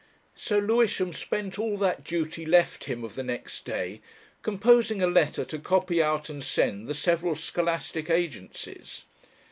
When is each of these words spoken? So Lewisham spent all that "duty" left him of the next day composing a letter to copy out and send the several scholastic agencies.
So 0.33 0.57
Lewisham 0.57 1.13
spent 1.13 1.59
all 1.59 1.77
that 1.77 2.03
"duty" 2.03 2.43
left 2.43 2.85
him 2.85 3.03
of 3.03 3.13
the 3.13 3.21
next 3.21 3.65
day 3.65 4.01
composing 4.41 4.99
a 5.03 5.05
letter 5.05 5.45
to 5.45 5.59
copy 5.59 6.01
out 6.01 6.27
and 6.27 6.43
send 6.43 6.87
the 6.87 6.95
several 6.95 7.35
scholastic 7.35 8.09
agencies. 8.09 9.03